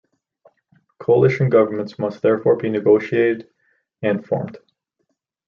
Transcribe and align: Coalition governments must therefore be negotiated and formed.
Coalition 0.99 1.47
governments 1.51 1.99
must 1.99 2.23
therefore 2.23 2.55
be 2.55 2.69
negotiated 2.71 3.47
and 4.01 4.25
formed. 4.25 4.57